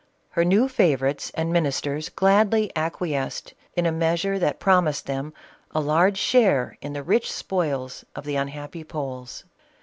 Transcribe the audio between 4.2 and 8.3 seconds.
that promised them a large share in the rich spoils of